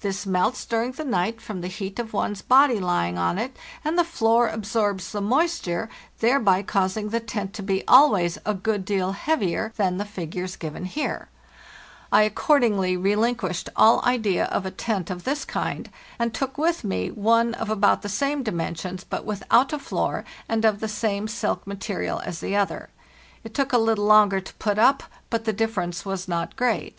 [0.00, 3.96] This melts during the night from the heat of one's body lying on it, and
[3.96, 9.12] the floor absorbs the moisture, thereby causing the tent to be always a good deal
[9.12, 11.28] heavier than the figures given here.
[12.08, 12.22] 120 FARTHEST NORTH I
[12.66, 15.88] accordingly relinquished all idea of a tent of this kind,
[16.18, 20.24] and took with me one of about the same dimen sions, but without a floor,
[20.48, 22.90] and of the same silk material as the other.
[23.44, 26.96] It took a little longer to put up, but the difference was not great.